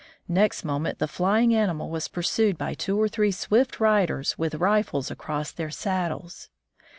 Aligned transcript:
Next 0.33 0.63
moment 0.63 0.97
the 0.97 1.07
flying 1.07 1.53
ani 1.53 1.75
mal 1.75 1.87
was 1.87 2.07
pursued 2.07 2.57
by 2.57 2.73
two 2.73 2.99
or 2.99 3.07
three 3.07 3.29
swift 3.31 3.79
riders 3.79 4.35
with 4.35 4.55
rifles 4.55 5.11
across 5.11 5.51
their 5.51 5.69
saddles. 5.69 6.49